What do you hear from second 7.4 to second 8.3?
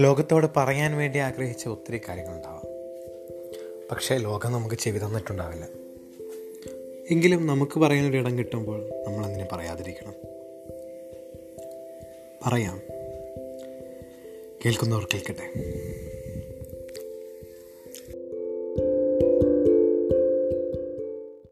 നമുക്ക് പറയാനൊരു